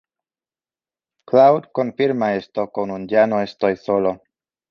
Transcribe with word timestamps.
Cloud 1.27 1.65
confirma 1.71 2.33
esto 2.33 2.71
con 2.71 2.89
un 2.89 3.07
"ya 3.07 3.27
no 3.27 3.39
estoy 3.39 3.77
solo". 3.77 4.23